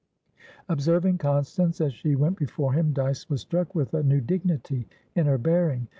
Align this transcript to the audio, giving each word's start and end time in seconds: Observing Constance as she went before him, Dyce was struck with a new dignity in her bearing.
Observing 0.67 1.19
Constance 1.19 1.79
as 1.79 1.93
she 1.93 2.15
went 2.15 2.35
before 2.35 2.73
him, 2.73 2.91
Dyce 2.91 3.29
was 3.29 3.41
struck 3.41 3.75
with 3.75 3.93
a 3.93 4.01
new 4.01 4.19
dignity 4.19 4.87
in 5.13 5.27
her 5.27 5.37
bearing. 5.37 5.89